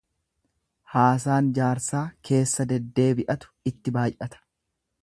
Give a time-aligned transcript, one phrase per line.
[0.93, 4.45] Haasaan jaarsaa keessa deddeebi'atu itti baay'ata.